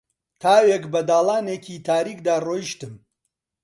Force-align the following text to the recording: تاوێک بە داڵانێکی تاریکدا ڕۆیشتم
تاوێک 0.41 0.83
بە 0.93 1.01
داڵانێکی 1.09 1.75
تاریکدا 1.87 2.35
ڕۆیشتم 2.45 2.93